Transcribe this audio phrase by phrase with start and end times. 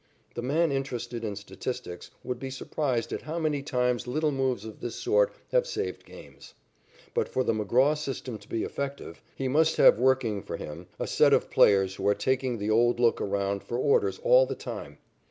[0.33, 4.79] The man interested in statistics would be surprised at how many times little moves of
[4.79, 6.55] this sort have saved games.
[7.13, 11.05] But for the McGraw system to be effective, he must have working for him a
[11.05, 14.97] set of players who are taking the old look around for orders all the time.